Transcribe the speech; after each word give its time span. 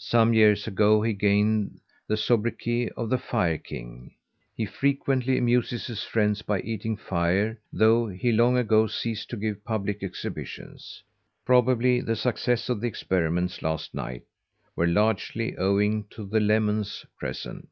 Some 0.00 0.34
years 0.34 0.66
ago 0.66 1.02
he 1.02 1.12
gained 1.12 1.78
the 2.08 2.16
soubriquet 2.16 2.88
of 2.96 3.10
the 3.10 3.16
"Fire 3.16 3.58
King!" 3.58 4.12
He 4.56 4.66
frequently 4.66 5.38
amuses 5.38 5.86
his 5.86 6.02
friends 6.02 6.42
by 6.42 6.62
eating 6.62 6.96
fire, 6.96 7.60
though 7.72 8.08
he 8.08 8.32
long 8.32 8.56
ago 8.58 8.88
ceased 8.88 9.30
to 9.30 9.36
give 9.36 9.64
public 9.64 10.02
exhibitions. 10.02 11.04
Probably 11.46 12.00
the 12.00 12.16
success 12.16 12.68
of 12.68 12.80
the 12.80 12.88
experiments 12.88 13.62
last 13.62 13.94
night 13.94 14.24
were 14.74 14.88
largely 14.88 15.56
owing 15.56 16.06
to 16.10 16.26
the 16.26 16.40
lemons 16.40 17.06
present. 17.16 17.68